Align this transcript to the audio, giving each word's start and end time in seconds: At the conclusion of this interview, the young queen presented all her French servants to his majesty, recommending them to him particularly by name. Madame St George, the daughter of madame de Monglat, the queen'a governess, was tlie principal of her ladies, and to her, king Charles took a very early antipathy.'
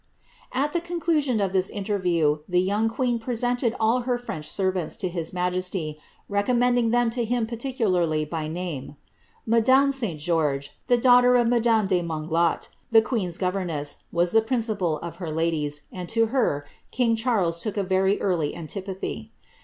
At 0.51 0.73
the 0.73 0.81
conclusion 0.81 1.39
of 1.39 1.53
this 1.53 1.69
interview, 1.69 2.39
the 2.49 2.59
young 2.59 2.89
queen 2.89 3.19
presented 3.19 3.75
all 3.79 3.99
her 3.99 4.17
French 4.17 4.49
servants 4.49 4.97
to 4.97 5.09
his 5.09 5.31
majesty, 5.31 5.95
recommending 6.27 6.89
them 6.89 7.11
to 7.11 7.23
him 7.23 7.45
particularly 7.45 8.25
by 8.25 8.47
name. 8.47 8.95
Madame 9.45 9.91
St 9.91 10.19
George, 10.19 10.75
the 10.87 10.97
daughter 10.97 11.35
of 11.35 11.45
madame 11.47 11.85
de 11.85 12.01
Monglat, 12.01 12.69
the 12.91 13.03
queen'a 13.03 13.37
governess, 13.37 13.97
was 14.11 14.33
tlie 14.33 14.47
principal 14.47 14.97
of 15.01 15.17
her 15.17 15.29
ladies, 15.31 15.81
and 15.91 16.09
to 16.09 16.25
her, 16.33 16.65
king 16.89 17.15
Charles 17.15 17.61
took 17.61 17.77
a 17.77 17.83
very 17.83 18.19
early 18.19 18.55
antipathy.' 18.55 19.31